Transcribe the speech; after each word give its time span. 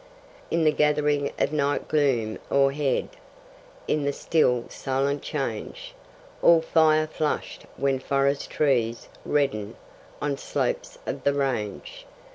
In 0.49 0.63
the 0.63 0.71
gathering 0.71 1.31
of 1.37 1.53
night 1.53 1.87
gloom 1.87 2.39
o'erhead, 2.51 3.07
in 3.87 4.01
The 4.03 4.11
still 4.13 4.65
silent 4.67 5.21
change, 5.21 5.93
All 6.41 6.59
fire 6.59 7.05
flushed 7.05 7.67
when 7.77 7.99
forest 7.99 8.49
trees 8.49 9.09
redden 9.27 9.75
On 10.19 10.39
slopes 10.39 10.97
of 11.05 11.23
the 11.23 11.35
range. 11.35 12.07